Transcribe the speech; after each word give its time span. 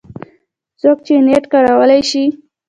څوک 0.81 0.97
چې 1.05 1.13
نېټ 1.27 1.43
کارولی 1.53 2.01
شي 2.09 2.25